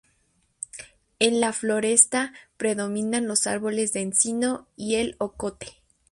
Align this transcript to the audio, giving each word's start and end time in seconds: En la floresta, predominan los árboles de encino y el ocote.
En 1.19 1.39
la 1.41 1.53
floresta, 1.53 2.33
predominan 2.57 3.27
los 3.27 3.45
árboles 3.45 3.93
de 3.93 4.01
encino 4.01 4.67
y 4.75 4.95
el 4.95 5.13
ocote. 5.19 5.79